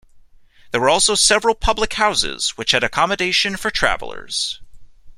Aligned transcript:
There 0.71 0.81
were 0.81 0.89
also 0.89 1.13
several 1.13 1.53
public 1.53 1.93
houses, 1.93 2.57
which 2.57 2.71
had 2.71 2.83
accommodation 2.83 3.55
for 3.55 3.69
travellers. 3.69 4.59